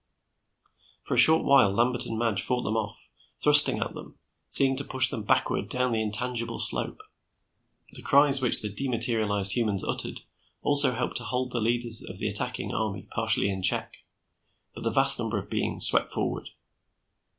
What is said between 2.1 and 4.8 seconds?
Madge fought them off, thrusting at them, seeming